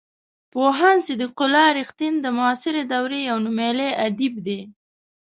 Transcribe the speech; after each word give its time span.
پوهاند 0.51 0.99
صدیق 1.07 1.35
الله 1.45 1.67
رښتین 1.79 2.13
د 2.19 2.25
معاصرې 2.37 2.83
دورې 2.91 3.19
یو 3.29 3.37
نومیالی 3.45 3.89
ادیب 4.05 4.33
دی. 4.45 4.59